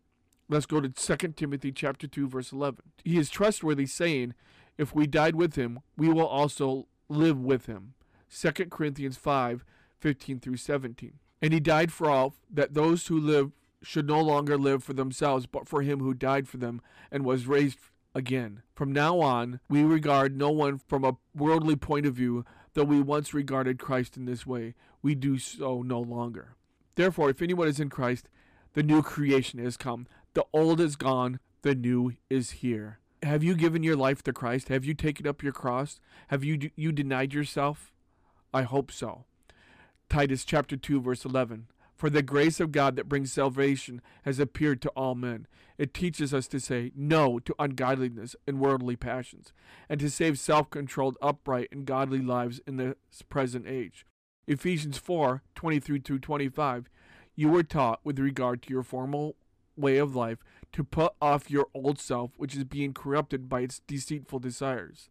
Let's 0.48 0.66
go 0.66 0.80
to 0.80 0.88
2 0.88 1.28
Timothy 1.34 1.70
chapter 1.70 2.08
2 2.08 2.26
verse 2.26 2.50
11. 2.50 2.80
He 3.04 3.18
is 3.18 3.30
trustworthy 3.30 3.86
saying, 3.86 4.34
if 4.76 4.96
we 4.96 5.06
died 5.06 5.36
with 5.36 5.54
him, 5.54 5.78
we 5.96 6.08
will 6.08 6.26
also 6.26 6.88
live 7.08 7.38
with 7.38 7.66
him. 7.66 7.94
2 8.36 8.50
Corinthians 8.66 9.16
5 9.16 9.64
15 10.00 10.40
through 10.40 10.56
17. 10.56 11.12
And 11.40 11.52
he 11.52 11.60
died 11.60 11.92
for 11.92 12.10
all, 12.10 12.34
that 12.50 12.74
those 12.74 13.06
who 13.06 13.20
live 13.20 13.52
should 13.80 14.08
no 14.08 14.20
longer 14.20 14.58
live 14.58 14.82
for 14.82 14.92
themselves, 14.92 15.46
but 15.46 15.68
for 15.68 15.82
him 15.82 16.00
who 16.00 16.14
died 16.14 16.48
for 16.48 16.56
them 16.56 16.80
and 17.12 17.24
was 17.24 17.46
raised 17.46 17.78
again. 18.14 18.62
From 18.74 18.92
now 18.92 19.20
on, 19.20 19.60
we 19.68 19.82
regard 19.82 20.36
no 20.36 20.50
one 20.50 20.78
from 20.78 21.04
a 21.04 21.16
worldly 21.34 21.76
point 21.76 22.06
of 22.06 22.14
view, 22.14 22.44
though 22.74 22.84
we 22.84 23.00
once 23.00 23.34
regarded 23.34 23.78
Christ 23.78 24.16
in 24.16 24.24
this 24.24 24.46
way. 24.46 24.74
We 25.02 25.14
do 25.14 25.38
so 25.38 25.82
no 25.82 26.00
longer. 26.00 26.56
Therefore, 26.96 27.30
if 27.30 27.42
anyone 27.42 27.68
is 27.68 27.80
in 27.80 27.90
Christ, 27.90 28.28
the 28.74 28.82
new 28.82 29.02
creation 29.02 29.58
has 29.60 29.76
come. 29.76 30.06
The 30.34 30.44
old 30.52 30.80
is 30.80 30.96
gone, 30.96 31.40
the 31.62 31.74
new 31.74 32.14
is 32.28 32.50
here. 32.50 32.98
Have 33.22 33.42
you 33.42 33.54
given 33.54 33.82
your 33.82 33.96
life 33.96 34.22
to 34.24 34.32
Christ? 34.32 34.68
Have 34.68 34.84
you 34.84 34.94
taken 34.94 35.26
up 35.26 35.42
your 35.42 35.52
cross? 35.52 36.00
Have 36.28 36.44
you 36.44 36.70
you 36.76 36.92
denied 36.92 37.34
yourself? 37.34 37.92
I 38.54 38.62
hope 38.62 38.92
so. 38.92 39.24
Titus 40.08 40.44
chapter 40.44 40.76
2 40.76 41.00
verse 41.00 41.24
11. 41.24 41.66
For 41.98 42.08
the 42.08 42.22
grace 42.22 42.60
of 42.60 42.70
God 42.70 42.94
that 42.94 43.08
brings 43.08 43.32
salvation 43.32 44.00
has 44.22 44.38
appeared 44.38 44.80
to 44.82 44.88
all 44.90 45.16
men. 45.16 45.48
It 45.78 45.92
teaches 45.92 46.32
us 46.32 46.46
to 46.48 46.60
say 46.60 46.92
no 46.94 47.40
to 47.40 47.54
ungodliness 47.58 48.36
and 48.46 48.60
worldly 48.60 48.94
passions, 48.94 49.52
and 49.88 49.98
to 49.98 50.08
save 50.08 50.38
self 50.38 50.70
controlled, 50.70 51.18
upright, 51.20 51.68
and 51.72 51.84
godly 51.84 52.20
lives 52.20 52.60
in 52.68 52.76
this 52.76 52.94
present 53.28 53.66
age. 53.66 54.06
Ephesians 54.46 54.96
4 54.96 55.42
23 55.56 55.98
25. 55.98 56.88
You 57.34 57.48
were 57.48 57.64
taught, 57.64 58.00
with 58.04 58.20
regard 58.20 58.62
to 58.62 58.70
your 58.72 58.84
formal 58.84 59.34
way 59.76 59.98
of 59.98 60.14
life, 60.14 60.38
to 60.72 60.84
put 60.84 61.14
off 61.20 61.50
your 61.50 61.66
old 61.74 61.98
self, 61.98 62.30
which 62.36 62.54
is 62.54 62.62
being 62.62 62.94
corrupted 62.94 63.48
by 63.48 63.62
its 63.62 63.80
deceitful 63.88 64.38
desires, 64.38 65.10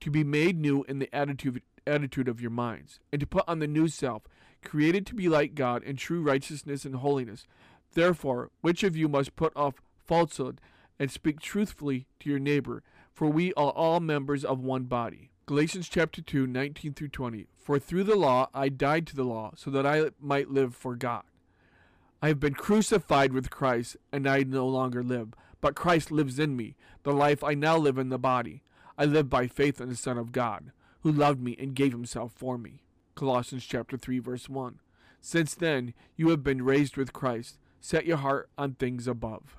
to 0.00 0.10
be 0.10 0.24
made 0.24 0.60
new 0.60 0.84
in 0.88 0.98
the 0.98 1.14
attitude, 1.14 1.62
attitude 1.86 2.28
of 2.28 2.40
your 2.40 2.50
minds, 2.50 3.00
and 3.10 3.20
to 3.20 3.26
put 3.26 3.44
on 3.48 3.60
the 3.60 3.66
new 3.66 3.88
self, 3.88 4.24
created 4.64 5.06
to 5.06 5.14
be 5.14 5.28
like 5.28 5.54
God 5.54 5.82
in 5.82 5.96
true 5.96 6.22
righteousness 6.22 6.84
and 6.84 6.96
holiness. 6.96 7.46
Therefore, 7.94 8.50
which 8.60 8.82
of 8.82 8.96
you 8.96 9.08
must 9.08 9.36
put 9.36 9.52
off 9.56 9.74
falsehood 10.06 10.60
and 10.98 11.10
speak 11.10 11.40
truthfully 11.40 12.06
to 12.20 12.30
your 12.30 12.38
neighbor, 12.38 12.82
for 13.12 13.28
we 13.28 13.52
are 13.54 13.70
all 13.70 14.00
members 14.00 14.44
of 14.44 14.60
one 14.60 14.84
body. 14.84 15.30
Galatians 15.46 15.88
chapter 15.88 16.22
2, 16.22 16.46
19 16.46 16.94
through 16.94 17.08
20. 17.08 17.46
For 17.58 17.78
through 17.78 18.04
the 18.04 18.16
law 18.16 18.48
I 18.54 18.68
died 18.68 19.06
to 19.08 19.16
the 19.16 19.24
law, 19.24 19.52
so 19.56 19.70
that 19.70 19.86
I 19.86 20.10
might 20.20 20.50
live 20.50 20.74
for 20.74 20.96
God. 20.96 21.24
I 22.22 22.28
have 22.28 22.40
been 22.40 22.54
crucified 22.54 23.32
with 23.32 23.50
Christ, 23.50 23.96
and 24.12 24.28
I 24.28 24.44
no 24.44 24.66
longer 24.66 25.02
live, 25.02 25.34
but 25.60 25.74
Christ 25.74 26.10
lives 26.10 26.38
in 26.38 26.56
me. 26.56 26.76
The 27.02 27.12
life 27.12 27.42
I 27.42 27.54
now 27.54 27.76
live 27.76 27.98
in 27.98 28.08
the 28.08 28.18
body, 28.18 28.62
I 28.96 29.04
live 29.04 29.28
by 29.28 29.48
faith 29.48 29.80
in 29.80 29.88
the 29.88 29.96
Son 29.96 30.16
of 30.16 30.30
God, 30.30 30.70
who 31.00 31.10
loved 31.10 31.40
me 31.40 31.56
and 31.58 31.74
gave 31.74 31.92
himself 31.92 32.32
for 32.36 32.56
me. 32.56 32.82
Colossians 33.14 33.64
chapter 33.64 33.96
3 33.96 34.18
verse 34.18 34.48
1. 34.48 34.78
Since 35.20 35.54
then 35.54 35.94
you 36.16 36.30
have 36.30 36.42
been 36.42 36.62
raised 36.62 36.96
with 36.96 37.12
Christ. 37.12 37.58
Set 37.80 38.06
your 38.06 38.18
heart 38.18 38.48
on 38.56 38.74
things 38.74 39.08
above. 39.08 39.56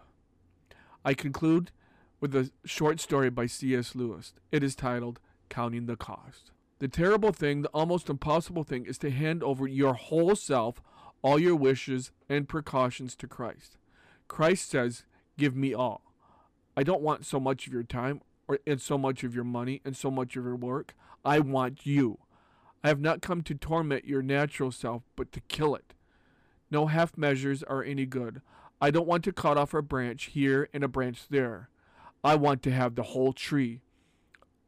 I 1.03 1.13
conclude 1.13 1.71
with 2.21 2.33
a 2.35 2.51
short 2.63 3.01
story 3.01 3.29
by 3.29 3.47
C.S. 3.47 3.95
Lewis. 3.95 4.33
It 4.51 4.63
is 4.63 4.75
titled 4.75 5.19
Counting 5.49 5.87
the 5.87 5.97
Cost. 5.97 6.51
The 6.79 6.87
terrible 6.87 7.33
thing, 7.33 7.61
the 7.61 7.69
almost 7.69 8.09
impossible 8.09 8.63
thing, 8.63 8.85
is 8.85 8.97
to 8.99 9.11
hand 9.11 9.43
over 9.43 9.67
your 9.67 9.93
whole 9.93 10.35
self, 10.35 10.81
all 11.21 11.37
your 11.37 11.55
wishes 11.55 12.11
and 12.29 12.47
precautions 12.47 13.15
to 13.17 13.27
Christ. 13.27 13.77
Christ 14.27 14.69
says, 14.69 15.03
Give 15.37 15.55
me 15.55 15.73
all. 15.73 16.01
I 16.75 16.83
don't 16.83 17.01
want 17.01 17.25
so 17.25 17.39
much 17.39 17.67
of 17.67 17.73
your 17.73 17.83
time 17.83 18.21
or 18.47 18.59
and 18.65 18.81
so 18.81 18.97
much 18.97 19.23
of 19.23 19.35
your 19.35 19.43
money 19.43 19.81
and 19.85 19.95
so 19.95 20.09
much 20.09 20.35
of 20.35 20.45
your 20.45 20.55
work. 20.55 20.95
I 21.23 21.39
want 21.39 21.85
you. 21.85 22.19
I 22.83 22.89
have 22.89 22.99
not 22.99 23.21
come 23.21 23.41
to 23.43 23.55
torment 23.55 24.05
your 24.05 24.21
natural 24.21 24.71
self, 24.71 25.03
but 25.15 25.31
to 25.31 25.39
kill 25.41 25.75
it. 25.75 25.93
No 26.69 26.87
half 26.87 27.17
measures 27.17 27.63
are 27.63 27.83
any 27.83 28.05
good. 28.05 28.41
I 28.81 28.91
don't 28.91 29.07
want 29.07 29.23
to 29.23 29.31
cut 29.31 29.57
off 29.57 29.73
a 29.73 29.81
branch 29.81 30.25
here 30.33 30.67
and 30.73 30.83
a 30.83 30.89
branch 30.89 31.27
there. 31.29 31.69
I 32.23 32.35
want 32.35 32.61
to 32.63 32.71
have 32.71 32.95
the 32.95 33.03
whole 33.03 33.31
tree. 33.31 33.81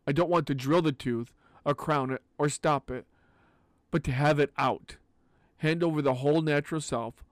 I 0.07 0.11
don't 0.11 0.29
want 0.29 0.47
to 0.47 0.55
drill 0.55 0.81
the 0.81 0.91
tooth, 0.91 1.33
or 1.65 1.73
crown 1.73 2.11
it, 2.11 2.21
or 2.37 2.47
stop 2.47 2.91
it, 2.91 3.05
but 3.91 4.03
to 4.05 4.11
have 4.11 4.39
it 4.39 4.51
out. 4.57 4.97
Hand 5.57 5.83
over 5.83 6.01
the 6.01 6.15
whole 6.15 6.41
natural 6.41 6.79
self, 6.79 7.23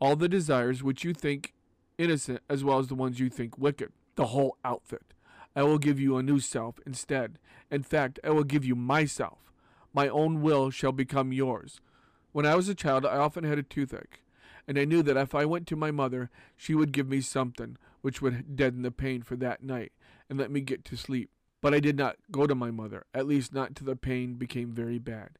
all 0.00 0.16
the 0.16 0.28
desires 0.28 0.82
which 0.82 1.04
you 1.04 1.12
think 1.12 1.52
innocent 1.98 2.40
as 2.48 2.64
well 2.64 2.78
as 2.78 2.86
the 2.86 2.94
ones 2.94 3.20
you 3.20 3.28
think 3.28 3.58
wicked, 3.58 3.92
the 4.14 4.26
whole 4.26 4.56
outfit. 4.64 5.12
I 5.54 5.64
will 5.64 5.78
give 5.78 5.98
you 5.98 6.16
a 6.16 6.22
new 6.22 6.38
self 6.38 6.78
instead. 6.86 7.38
In 7.70 7.82
fact, 7.82 8.20
I 8.22 8.30
will 8.30 8.44
give 8.44 8.64
you 8.64 8.76
myself. 8.76 9.49
My 9.92 10.08
own 10.08 10.40
will 10.40 10.70
shall 10.70 10.92
become 10.92 11.32
yours. 11.32 11.80
When 12.32 12.46
I 12.46 12.54
was 12.54 12.68
a 12.68 12.74
child, 12.74 13.04
I 13.04 13.16
often 13.16 13.44
had 13.44 13.58
a 13.58 13.62
toothache, 13.62 14.22
and 14.68 14.78
I 14.78 14.84
knew 14.84 15.02
that 15.02 15.16
if 15.16 15.34
I 15.34 15.44
went 15.44 15.66
to 15.68 15.76
my 15.76 15.90
mother, 15.90 16.30
she 16.56 16.74
would 16.74 16.92
give 16.92 17.08
me 17.08 17.20
something 17.20 17.76
which 18.00 18.22
would 18.22 18.56
deaden 18.56 18.82
the 18.82 18.90
pain 18.90 19.22
for 19.22 19.36
that 19.36 19.62
night 19.62 19.92
and 20.28 20.38
let 20.38 20.50
me 20.50 20.60
get 20.60 20.84
to 20.86 20.96
sleep. 20.96 21.30
But 21.60 21.74
I 21.74 21.80
did 21.80 21.96
not 21.96 22.16
go 22.30 22.46
to 22.46 22.54
my 22.54 22.70
mother, 22.70 23.04
at 23.12 23.26
least 23.26 23.52
not 23.52 23.74
till 23.74 23.86
the 23.86 23.96
pain 23.96 24.34
became 24.34 24.72
very 24.72 24.98
bad. 24.98 25.30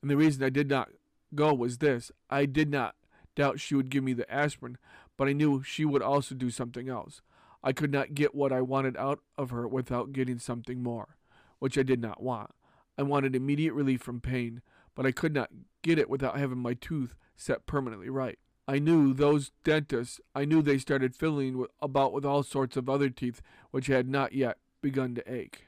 And 0.00 0.10
the 0.10 0.16
reason 0.16 0.42
I 0.42 0.48
did 0.48 0.68
not 0.68 0.88
go 1.34 1.52
was 1.52 1.78
this 1.78 2.10
I 2.30 2.46
did 2.46 2.70
not 2.70 2.94
doubt 3.36 3.60
she 3.60 3.74
would 3.74 3.90
give 3.90 4.02
me 4.02 4.14
the 4.14 4.30
aspirin, 4.32 4.78
but 5.16 5.28
I 5.28 5.32
knew 5.32 5.62
she 5.62 5.84
would 5.84 6.02
also 6.02 6.34
do 6.34 6.50
something 6.50 6.88
else. 6.88 7.20
I 7.62 7.72
could 7.72 7.92
not 7.92 8.14
get 8.14 8.34
what 8.34 8.52
I 8.52 8.60
wanted 8.60 8.96
out 8.96 9.20
of 9.36 9.50
her 9.50 9.68
without 9.68 10.12
getting 10.12 10.38
something 10.38 10.82
more, 10.82 11.16
which 11.58 11.76
I 11.76 11.82
did 11.82 12.00
not 12.00 12.22
want. 12.22 12.50
I 12.98 13.02
wanted 13.02 13.36
immediate 13.36 13.72
relief 13.72 14.02
from 14.02 14.20
pain, 14.20 14.60
but 14.94 15.06
I 15.06 15.12
could 15.12 15.32
not 15.32 15.50
get 15.82 15.98
it 15.98 16.10
without 16.10 16.36
having 16.36 16.58
my 16.58 16.74
tooth 16.74 17.14
set 17.36 17.64
permanently 17.64 18.10
right. 18.10 18.38
I 18.66 18.80
knew 18.80 19.14
those 19.14 19.52
dentists, 19.64 20.20
I 20.34 20.44
knew 20.44 20.60
they 20.60 20.76
started 20.76 21.14
fiddling 21.14 21.64
about 21.80 22.12
with 22.12 22.26
all 22.26 22.42
sorts 22.42 22.76
of 22.76 22.90
other 22.90 23.08
teeth 23.08 23.40
which 23.70 23.86
had 23.86 24.08
not 24.08 24.34
yet 24.34 24.58
begun 24.82 25.14
to 25.14 25.32
ache. 25.32 25.66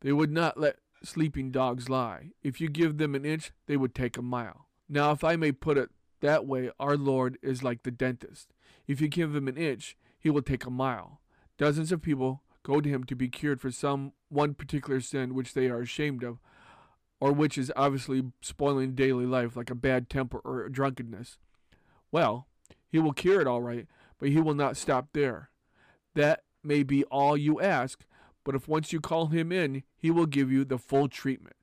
They 0.00 0.12
would 0.12 0.30
not 0.30 0.58
let 0.58 0.76
sleeping 1.02 1.50
dogs 1.50 1.90
lie. 1.90 2.30
If 2.42 2.60
you 2.60 2.68
give 2.68 2.96
them 2.96 3.14
an 3.14 3.24
inch, 3.24 3.52
they 3.66 3.76
would 3.76 3.94
take 3.94 4.16
a 4.16 4.22
mile. 4.22 4.68
Now, 4.88 5.10
if 5.10 5.22
I 5.24 5.36
may 5.36 5.52
put 5.52 5.76
it 5.76 5.90
that 6.20 6.46
way, 6.46 6.70
our 6.78 6.96
Lord 6.96 7.36
is 7.42 7.62
like 7.62 7.82
the 7.82 7.90
dentist. 7.90 8.54
If 8.86 9.00
you 9.00 9.08
give 9.08 9.34
him 9.34 9.48
an 9.48 9.56
inch, 9.56 9.96
he 10.18 10.30
will 10.30 10.42
take 10.42 10.64
a 10.64 10.70
mile. 10.70 11.20
Dozens 11.58 11.92
of 11.92 12.00
people 12.00 12.42
go 12.62 12.80
to 12.80 12.88
him 12.88 13.04
to 13.04 13.14
be 13.14 13.28
cured 13.28 13.60
for 13.60 13.70
some 13.70 14.12
one 14.28 14.54
particular 14.54 15.00
sin 15.00 15.34
which 15.34 15.54
they 15.54 15.68
are 15.68 15.80
ashamed 15.80 16.22
of, 16.22 16.38
or 17.20 17.32
which 17.32 17.56
is 17.56 17.72
obviously 17.76 18.24
spoiling 18.40 18.94
daily 18.94 19.26
life, 19.26 19.56
like 19.56 19.70
a 19.70 19.74
bad 19.74 20.08
temper 20.08 20.38
or 20.44 20.68
drunkenness. 20.68 21.38
Well, 22.10 22.46
he 22.88 22.98
will 22.98 23.12
cure 23.12 23.40
it 23.40 23.46
all 23.46 23.62
right, 23.62 23.86
but 24.18 24.28
he 24.28 24.40
will 24.40 24.54
not 24.54 24.76
stop 24.76 25.08
there. 25.12 25.50
That 26.14 26.42
may 26.62 26.82
be 26.82 27.04
all 27.04 27.36
you 27.36 27.60
ask, 27.60 28.04
but 28.44 28.54
if 28.54 28.68
once 28.68 28.92
you 28.92 29.00
call 29.00 29.26
him 29.26 29.52
in, 29.52 29.82
he 29.96 30.10
will 30.10 30.26
give 30.26 30.50
you 30.50 30.64
the 30.64 30.78
full 30.78 31.08
treatment. 31.08 31.56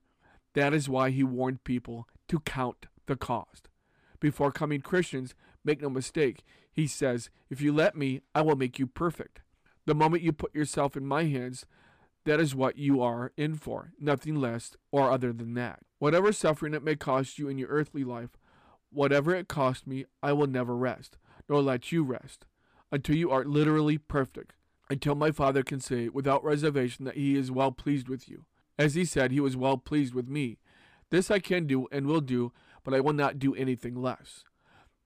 That 0.53 0.73
is 0.73 0.89
why 0.89 1.11
he 1.11 1.23
warned 1.23 1.63
people 1.63 2.07
to 2.29 2.39
count 2.39 2.87
the 3.05 3.15
cost. 3.15 3.69
Before 4.19 4.51
coming 4.51 4.81
Christians, 4.81 5.35
make 5.63 5.81
no 5.81 5.89
mistake, 5.89 6.43
he 6.71 6.87
says, 6.87 7.29
If 7.49 7.61
you 7.61 7.73
let 7.73 7.95
me, 7.95 8.21
I 8.33 8.41
will 8.41 8.55
make 8.55 8.79
you 8.79 8.87
perfect. 8.87 9.41
The 9.89 9.95
moment 9.95 10.21
you 10.21 10.31
put 10.31 10.53
yourself 10.53 10.95
in 10.95 11.03
my 11.03 11.23
hands, 11.23 11.65
that 12.23 12.39
is 12.39 12.53
what 12.53 12.77
you 12.77 13.01
are 13.01 13.31
in 13.35 13.55
for, 13.55 13.91
nothing 13.99 14.35
less 14.35 14.77
or 14.91 15.09
other 15.09 15.33
than 15.33 15.55
that. 15.55 15.79
Whatever 15.97 16.31
suffering 16.31 16.75
it 16.75 16.83
may 16.83 16.95
cost 16.95 17.39
you 17.39 17.49
in 17.49 17.57
your 17.57 17.69
earthly 17.69 18.03
life, 18.03 18.37
whatever 18.91 19.33
it 19.33 19.47
cost 19.47 19.87
me, 19.87 20.05
I 20.21 20.33
will 20.33 20.45
never 20.45 20.77
rest, 20.77 21.17
nor 21.49 21.63
let 21.63 21.91
you 21.91 22.03
rest, 22.03 22.45
until 22.91 23.15
you 23.15 23.31
are 23.31 23.43
literally 23.43 23.97
perfect, 23.97 24.53
until 24.91 25.15
my 25.15 25.31
Father 25.31 25.63
can 25.63 25.79
say 25.79 26.07
without 26.07 26.43
reservation 26.43 27.05
that 27.05 27.17
he 27.17 27.35
is 27.35 27.49
well 27.49 27.71
pleased 27.71 28.09
with 28.09 28.29
you. 28.29 28.45
As 28.77 28.93
he 28.93 29.05
said, 29.05 29.31
he 29.31 29.39
was 29.39 29.57
well 29.57 29.77
pleased 29.77 30.13
with 30.13 30.29
me. 30.29 30.59
This 31.09 31.31
I 31.31 31.39
can 31.39 31.65
do 31.65 31.87
and 31.91 32.05
will 32.05 32.21
do, 32.21 32.51
but 32.83 32.93
I 32.93 32.99
will 32.99 33.13
not 33.13 33.39
do 33.39 33.55
anything 33.55 33.95
less. 33.95 34.43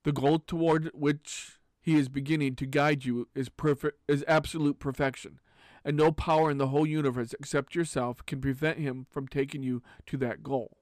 The 0.04 0.12
goal 0.12 0.40
toward 0.40 0.92
which 0.94 1.58
he 1.84 1.96
is 1.96 2.10
beginning 2.10 2.56
to 2.56 2.66
guide 2.66 3.06
you 3.06 3.28
is 3.36 3.50
perfect 3.50 4.00
is 4.08 4.26
absolute 4.28 4.80
perfection, 4.80 5.40
and 5.86 5.96
no 5.96 6.12
power 6.12 6.50
in 6.50 6.58
the 6.58 6.70
whole 6.70 6.88
universe 6.88 7.34
except 7.40 7.76
yourself 7.76 8.26
can 8.26 8.42
prevent 8.42 8.80
him 8.80 9.06
from 9.12 9.28
taking 9.28 9.62
you 9.62 9.84
to 10.08 10.18
that 10.18 10.42
goal. 10.42 10.78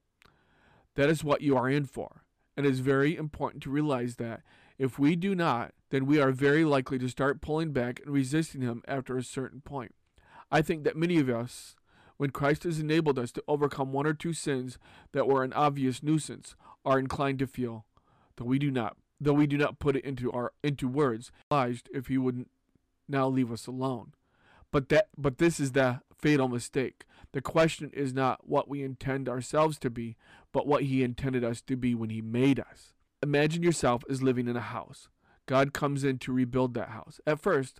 That 0.95 1.09
is 1.09 1.23
what 1.23 1.41
you 1.41 1.57
are 1.57 1.69
in 1.69 1.85
for, 1.85 2.23
and 2.55 2.65
it 2.65 2.69
is 2.69 2.79
very 2.79 3.17
important 3.17 3.63
to 3.63 3.69
realize 3.69 4.15
that 4.15 4.41
if 4.77 4.97
we 4.97 5.15
do 5.15 5.35
not, 5.35 5.73
then 5.89 6.05
we 6.05 6.21
are 6.21 6.31
very 6.31 6.63
likely 6.63 6.97
to 6.99 7.09
start 7.09 7.41
pulling 7.41 7.73
back 7.73 7.99
and 7.99 8.13
resisting 8.13 8.61
him 8.61 8.81
after 8.87 9.17
a 9.17 9.23
certain 9.23 9.61
point. 9.61 9.93
I 10.51 10.61
think 10.61 10.83
that 10.83 10.95
many 10.95 11.17
of 11.19 11.29
us 11.29 11.75
when 12.21 12.29
Christ 12.29 12.65
has 12.65 12.79
enabled 12.79 13.17
us 13.17 13.31
to 13.31 13.43
overcome 13.47 13.91
one 13.91 14.05
or 14.05 14.13
two 14.13 14.31
sins 14.31 14.77
that 15.11 15.27
were 15.27 15.43
an 15.43 15.53
obvious 15.53 16.03
nuisance, 16.03 16.55
are 16.85 16.99
inclined 16.99 17.39
to 17.39 17.47
feel, 17.47 17.87
though 18.35 18.45
we 18.45 18.59
do 18.59 18.69
not, 18.69 18.95
though 19.21 19.33
we 19.33 19.47
do 19.47 19.57
not 19.57 19.79
put 19.79 19.95
it 19.95 20.03
into 20.03 20.31
our 20.31 20.51
into 20.63 20.87
words, 20.87 21.31
obliged 21.49 21.87
if 21.93 22.07
he 22.07 22.17
wouldn't 22.17 22.49
now 23.07 23.27
leave 23.27 23.51
us 23.51 23.67
alone. 23.67 24.13
But 24.71 24.89
that 24.89 25.09
but 25.17 25.37
this 25.37 25.59
is 25.59 25.73
the 25.73 26.01
fatal 26.17 26.47
mistake. 26.47 27.05
The 27.33 27.41
question 27.41 27.91
is 27.93 28.13
not 28.13 28.47
what 28.47 28.67
we 28.67 28.83
intend 28.83 29.29
ourselves 29.29 29.77
to 29.79 29.89
be, 29.89 30.17
but 30.51 30.67
what 30.67 30.83
he 30.83 31.03
intended 31.03 31.43
us 31.43 31.61
to 31.61 31.77
be 31.77 31.95
when 31.95 32.09
he 32.09 32.21
made 32.21 32.59
us. 32.59 32.93
Imagine 33.23 33.63
yourself 33.63 34.03
as 34.09 34.21
living 34.21 34.47
in 34.47 34.57
a 34.57 34.61
house. 34.61 35.07
God 35.45 35.73
comes 35.73 36.03
in 36.03 36.17
to 36.19 36.33
rebuild 36.33 36.73
that 36.73 36.89
house. 36.89 37.19
At 37.25 37.41
first, 37.41 37.79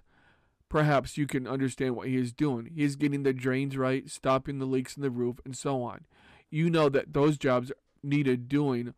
perhaps 0.70 1.18
you 1.18 1.28
can 1.28 1.48
understand 1.48 1.96
what 1.96 2.08
he 2.08 2.16
is 2.16 2.32
doing. 2.32 2.70
He 2.74 2.84
is 2.84 2.96
getting 2.96 3.24
the 3.24 3.34
drains 3.34 3.76
right, 3.76 4.10
stopping 4.10 4.60
the 4.60 4.66
leaks 4.66 4.96
in 4.96 5.04
the 5.04 5.10
roof, 5.10 5.40
and 5.44 5.56
so 5.56 5.82
on. 5.84 6.06
You 6.50 6.70
know 6.70 6.90
that 6.90 7.14
those 7.14 7.38
jobs 7.38 7.72
needed 8.04 8.48
doing, 8.48 8.94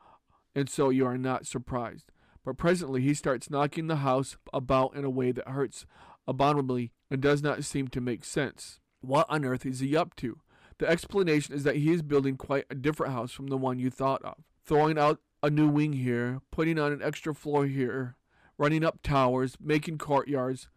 and 0.55 0.69
so 0.69 0.89
you 0.89 1.05
are 1.05 1.17
not 1.17 1.47
surprised. 1.47 2.11
But 2.43 2.57
presently 2.57 3.01
he 3.01 3.13
starts 3.13 3.49
knocking 3.49 3.87
the 3.87 3.97
house 3.97 4.37
about 4.53 4.95
in 4.95 5.05
a 5.05 5.09
way 5.09 5.31
that 5.31 5.47
hurts 5.47 5.85
abominably 6.27 6.91
and 7.09 7.21
does 7.21 7.41
not 7.41 7.63
seem 7.63 7.87
to 7.89 8.01
make 8.01 8.25
sense. 8.25 8.79
What 9.01 9.25
on 9.29 9.45
earth 9.45 9.65
is 9.65 9.79
he 9.79 9.95
up 9.95 10.15
to? 10.17 10.39
The 10.79 10.89
explanation 10.89 11.53
is 11.53 11.63
that 11.63 11.77
he 11.77 11.91
is 11.91 12.01
building 12.01 12.35
quite 12.35 12.65
a 12.69 12.75
different 12.75 13.13
house 13.13 13.31
from 13.31 13.47
the 13.47 13.57
one 13.57 13.79
you 13.79 13.89
thought 13.89 14.23
of. 14.23 14.43
Throwing 14.65 14.97
out 14.97 15.19
a 15.41 15.49
new 15.49 15.67
wing 15.67 15.93
here, 15.93 16.41
putting 16.51 16.79
on 16.79 16.91
an 16.91 17.01
extra 17.01 17.35
floor 17.35 17.65
here, 17.65 18.15
running 18.57 18.83
up 18.83 18.99
towers, 19.03 19.57
making 19.61 19.97
courtyards. 19.97 20.69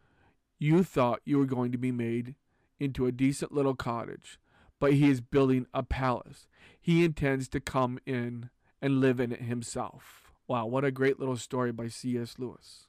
You 0.59 0.83
thought 0.83 1.21
you 1.25 1.39
were 1.39 1.47
going 1.47 1.73
to 1.73 1.79
be 1.79 1.93
made 1.93 2.35
into 2.79 3.07
a 3.07 3.13
decent 3.13 3.53
little 3.53 3.75
cottage, 3.75 4.39
but 4.79 4.95
he 4.95 5.09
is 5.09 5.21
building 5.21 5.67
a 5.73 5.83
palace. 5.83 6.47
He 6.79 7.05
intends 7.05 7.49
to 7.49 7.61
come 7.61 7.99
in 8.07 8.51
and 8.83 9.01
live 9.01 9.21
in 9.21 9.33
it 9.33 9.43
himself. 9.43 10.26
Wow, 10.49 10.67
what 10.67 10.85
a 10.85 10.91
great 10.91 11.19
little 11.19 11.37
story 11.37 11.73
by 11.73 11.89
C.S. 11.89 12.37
Lewis. 12.39 12.87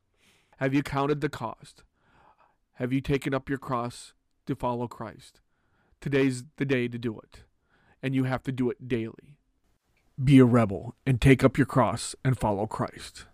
Have 0.57 0.73
you 0.73 0.83
counted 0.83 1.21
the 1.21 1.29
cost? 1.29 1.83
Have 2.73 2.93
you 2.93 3.01
taken 3.01 3.33
up 3.33 3.49
your 3.49 3.57
cross 3.57 4.13
to 4.45 4.55
follow 4.55 4.87
Christ? 4.87 5.39
Today's 5.99 6.43
the 6.57 6.65
day 6.65 6.87
to 6.87 6.99
do 6.99 7.19
it, 7.19 7.43
and 8.03 8.13
you 8.13 8.25
have 8.25 8.43
to 8.43 8.51
do 8.51 8.69
it 8.69 8.87
daily. 8.87 9.37
Be 10.23 10.37
a 10.39 10.45
rebel 10.45 10.95
and 11.05 11.19
take 11.19 11.43
up 11.43 11.57
your 11.57 11.65
cross 11.65 12.15
and 12.23 12.37
follow 12.37 12.67
Christ. 12.67 13.25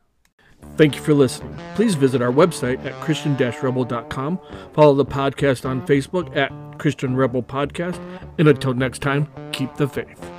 Thank 0.77 0.95
you 0.95 1.01
for 1.01 1.13
listening. 1.13 1.57
Please 1.75 1.95
visit 1.95 2.21
our 2.21 2.31
website 2.31 2.83
at 2.85 2.93
christian-rebel.com. 3.01 4.39
Follow 4.73 4.95
the 4.95 5.05
podcast 5.05 5.69
on 5.69 5.85
Facebook 5.85 6.35
at 6.37 6.51
Christian 6.79 7.17
Rebel 7.17 7.43
Podcast. 7.43 7.99
And 8.39 8.47
until 8.47 8.73
next 8.73 9.01
time, 9.01 9.27
keep 9.51 9.75
the 9.75 9.87
faith. 9.87 10.32